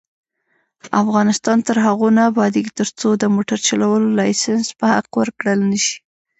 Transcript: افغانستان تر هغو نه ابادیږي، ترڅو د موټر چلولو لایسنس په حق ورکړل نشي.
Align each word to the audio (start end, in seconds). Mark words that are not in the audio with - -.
افغانستان 1.03 1.57
تر 1.67 1.77
هغو 1.85 2.07
نه 2.17 2.21
ابادیږي، 2.31 2.71
ترڅو 2.79 3.09
د 3.17 3.23
موټر 3.35 3.59
چلولو 3.67 4.07
لایسنس 4.19 4.67
په 4.79 4.85
حق 4.93 5.09
ورکړل 5.21 5.59
نشي. 5.71 5.95